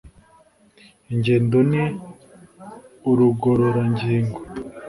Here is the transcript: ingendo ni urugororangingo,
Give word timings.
ingendo 1.13 1.57
ni 1.71 1.83
urugororangingo, 3.09 4.39